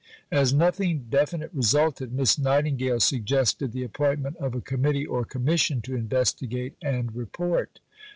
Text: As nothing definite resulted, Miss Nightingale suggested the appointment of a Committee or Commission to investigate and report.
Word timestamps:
As 0.31 0.51
nothing 0.51 1.05
definite 1.11 1.51
resulted, 1.53 2.11
Miss 2.11 2.39
Nightingale 2.39 2.99
suggested 2.99 3.71
the 3.71 3.83
appointment 3.83 4.35
of 4.37 4.55
a 4.55 4.59
Committee 4.61 5.05
or 5.05 5.25
Commission 5.25 5.79
to 5.81 5.93
investigate 5.95 6.73
and 6.81 7.13
report. 7.15 7.79